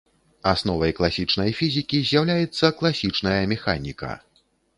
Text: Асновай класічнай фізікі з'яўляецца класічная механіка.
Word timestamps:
Асновай 0.51 0.93
класічнай 0.99 1.53
фізікі 1.59 1.99
з'яўляецца 2.07 2.73
класічная 2.81 3.37
механіка. 3.53 4.11